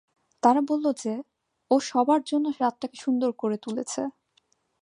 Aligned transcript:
তারা 0.43 0.61
বললো 0.69 0.91
যে, 1.03 1.13
ও 1.71 1.75
সবার 1.89 2.21
জন্য 2.23 2.45
রাতটাকে 2.61 2.97
সুন্দর 2.97 3.29
করে 3.33 3.57
তুলেছে। 3.57 4.01